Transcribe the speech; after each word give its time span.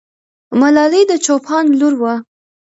ملالۍ 0.59 1.03
د 1.09 1.11
چوپان 1.25 1.65
لور 1.79 1.93
وه. 2.01 2.13